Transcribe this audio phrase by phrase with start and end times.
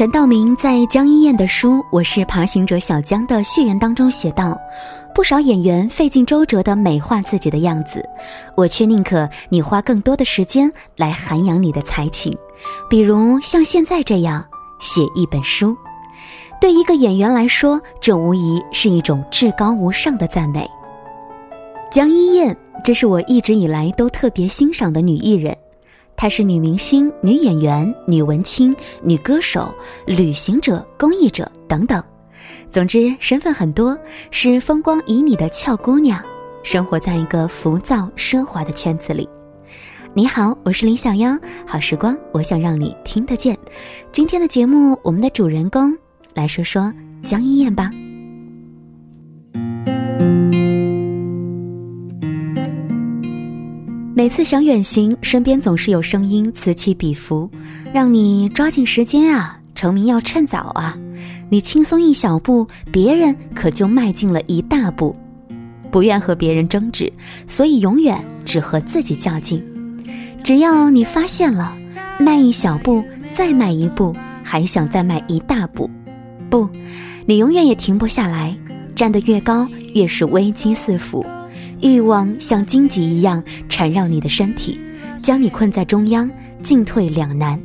[0.00, 4.58] 陈道明在江一燕的书《我是爬行者小江》的序言当中写道
[5.14, 8.02] ：“不少演员费尽周折地美化自己的样子，
[8.56, 12.34] 我却宁可你花更多的时间来涵养你的才情，
[12.88, 14.42] 比如像现在这样
[14.78, 15.76] 写一本书。
[16.62, 20.66] 对一个演员来说，这无疑是一种至高无上的赞美。”
[21.92, 25.54] 江一燕，这是我一直以来都特别欣赏的女艺人。
[26.20, 29.74] 她是女明星、女演员、女文青、女歌手、
[30.04, 32.04] 旅行者、公益者等等，
[32.68, 33.98] 总之身份很多，
[34.30, 36.22] 是风光旖旎的俏姑娘，
[36.62, 39.26] 生活在一个浮躁奢华的圈子里。
[40.12, 41.34] 你好，我是林小妖，
[41.66, 43.56] 好时光，我想让你听得见。
[44.12, 45.96] 今天的节目，我们的主人公
[46.34, 46.92] 来说说
[47.24, 47.90] 江一燕吧。
[54.20, 57.50] 每次想远行，身边总是有声音此起彼伏，
[57.90, 60.94] 让你抓紧时间啊，成名要趁早啊！
[61.48, 65.16] 你轻松一小步，别人可就迈进了一大步。
[65.90, 67.10] 不愿和别人争执，
[67.46, 69.64] 所以永远只和自己较劲。
[70.44, 71.74] 只要你发现了，
[72.18, 73.02] 迈一小步，
[73.32, 74.14] 再迈一步，
[74.44, 75.90] 还想再迈一大步，
[76.50, 76.68] 不，
[77.24, 78.54] 你永远也停不下来。
[78.94, 81.24] 站得越高，越是危机四伏。
[81.82, 84.78] 欲望像荆棘一样缠绕你的身体，
[85.22, 86.30] 将你困在中央，
[86.62, 87.60] 进退两难。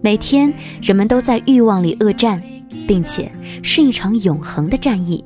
[0.00, 2.40] 每天，人们都在欲望里恶战，
[2.86, 3.30] 并且
[3.62, 5.24] 是一场永恒的战役。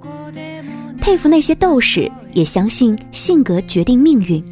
[1.01, 4.43] 佩服那些斗士，也相信性格决定命运。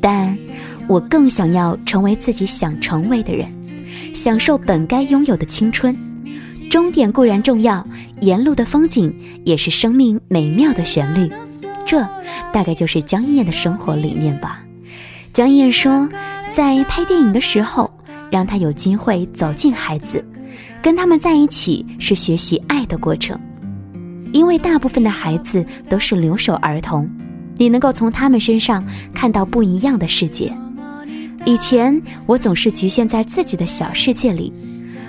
[0.00, 0.36] 但
[0.86, 3.46] 我更想要成为自己想成为的人，
[4.14, 5.96] 享受本该拥有的青春。
[6.70, 7.86] 终点固然重要，
[8.20, 9.14] 沿路的风景
[9.44, 11.30] 也是生命美妙的旋律。
[11.84, 12.06] 这
[12.58, 14.60] 大概就是江一燕的生活理念吧。
[15.32, 16.08] 江一燕说，
[16.52, 17.88] 在拍电影的时候，
[18.32, 20.26] 让她有机会走进孩子，
[20.82, 23.38] 跟他们在一起是学习爱的过程。
[24.32, 27.08] 因为大部分的孩子都是留守儿童，
[27.58, 30.52] 你能够从他们身上看到不一样的世界。
[31.44, 34.52] 以前我总是局限在自己的小世界里，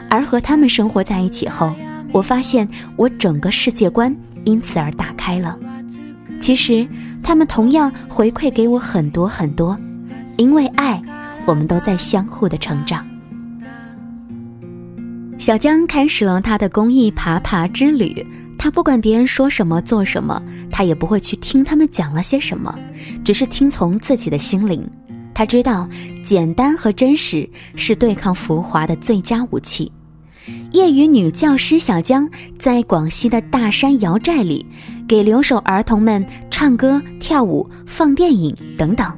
[0.07, 1.73] 而和他们生活在一起后，
[2.11, 5.57] 我发现我整个世界观因此而打开了。
[6.39, 6.87] 其实，
[7.29, 9.77] 他们同样回馈给我很多很多，
[10.37, 10.99] 因为爱，
[11.45, 13.07] 我们都在相互的成长。
[15.37, 18.25] 小江开始了他的公益爬爬之旅，
[18.57, 20.41] 他不管别人说什么做什么，
[20.71, 22.75] 他也不会去听他们讲了些什么，
[23.23, 24.83] 只是听从自己的心灵。
[25.31, 25.87] 他知道，
[26.23, 29.91] 简单和真实是对抗浮华的最佳武器。
[30.71, 34.65] 业余女教师小江在广西的大山瑶寨里，
[35.07, 36.25] 给留守儿童们
[36.61, 39.09] 唱歌、跳舞、放电影等等。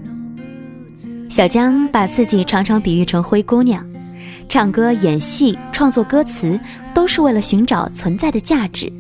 [1.28, 3.84] 小江把自己常常比喻成灰姑娘，
[4.47, 6.59] 唱歌、演戏、创作歌词，
[6.94, 8.94] 都是为了寻找存在的价值。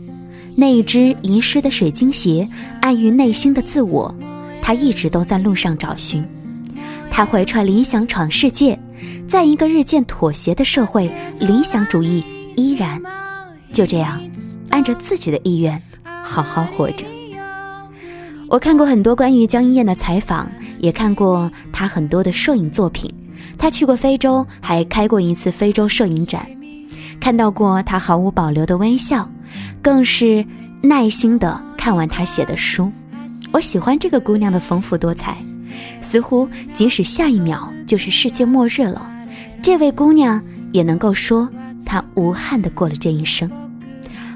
[0.55, 2.49] 那一只遗失的水晶鞋，
[2.81, 4.11] 暗喻内心的自我。
[4.59, 6.25] 他一直都在路上找寻，
[7.11, 8.75] 他怀揣理想闯世界。
[9.27, 12.25] 在一个日渐妥协的社会，理想主义
[12.55, 12.99] 依然
[13.71, 14.19] 就这样
[14.71, 15.79] 按着自己的意愿
[16.23, 17.05] 好好活着。
[18.51, 20.45] 我看过很多关于江一燕的采访，
[20.77, 23.09] 也看过她很多的摄影作品。
[23.57, 26.45] 她去过非洲，还开过一次非洲摄影展，
[27.17, 29.25] 看到过她毫无保留的微笑，
[29.81, 30.45] 更是
[30.81, 32.91] 耐心的看完她写的书。
[33.53, 35.37] 我喜欢这个姑娘的丰富多彩。
[36.01, 39.09] 似乎即使下一秒就是世界末日了，
[39.61, 41.47] 这位姑娘也能够说
[41.85, 43.49] 她无憾的过了这一生。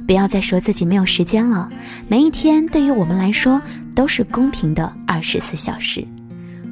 [0.08, 1.68] 不要再说自己没有时间了，
[2.08, 3.60] 每一天对于我们来说
[3.96, 6.06] 都是公平的二十四小时。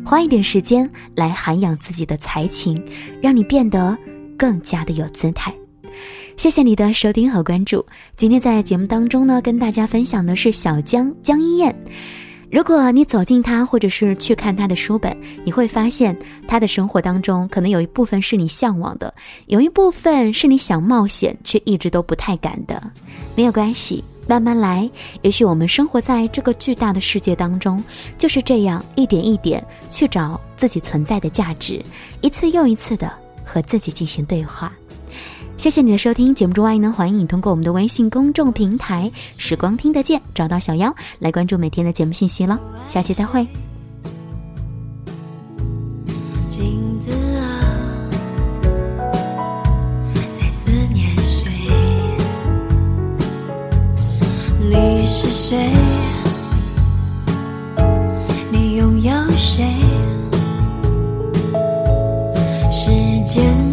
[0.05, 2.77] 花一点时间来涵养自己的才情，
[3.21, 3.97] 让你变得
[4.37, 5.53] 更加的有姿态。
[6.35, 7.85] 谢谢你的收听和关注。
[8.17, 11.73] 今天在节目当中呢，跟大家分享的是小江江一燕。
[12.51, 16.15] 如果你走进他，或者是去看他的书本，你会发现
[16.47, 19.13] 他的生活当中可能有一部分是你向往的，
[19.45, 22.91] 有一部分是你想冒险却一直都不太敢的。
[23.35, 24.89] 没有关系，慢慢来。
[25.21, 27.83] 也许我们生活在这个巨大的世界当中，
[28.17, 31.81] 就是这样一点一点去找自己存在的价值，
[32.21, 33.11] 一次又一次的
[33.45, 34.71] 和自己进行对话。
[35.55, 42.59] 谢谢你的收听，节目之外呢，欢迎你通过我们的微信公众平台“时光听得见”找到小妖来关注每天的节目信息了。
[42.87, 43.47] 下期再会。
[55.53, 55.69] 谁？
[58.51, 59.63] 你拥有谁？
[62.71, 62.89] 时
[63.23, 63.72] 间。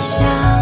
[0.00, 0.57] 笑